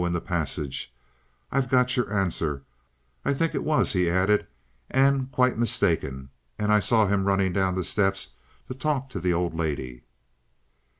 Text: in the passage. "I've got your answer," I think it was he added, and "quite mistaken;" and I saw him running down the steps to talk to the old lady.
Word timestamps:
in 0.03 0.13
the 0.13 0.19
passage. 0.19 0.91
"I've 1.51 1.69
got 1.69 1.95
your 1.95 2.11
answer," 2.11 2.63
I 3.23 3.35
think 3.35 3.53
it 3.53 3.63
was 3.63 3.93
he 3.93 4.09
added, 4.09 4.47
and 4.89 5.31
"quite 5.31 5.59
mistaken;" 5.59 6.31
and 6.57 6.73
I 6.73 6.79
saw 6.79 7.05
him 7.05 7.25
running 7.25 7.53
down 7.53 7.75
the 7.75 7.83
steps 7.83 8.29
to 8.67 8.73
talk 8.73 9.09
to 9.09 9.19
the 9.19 9.31
old 9.31 9.53
lady. 9.53 10.01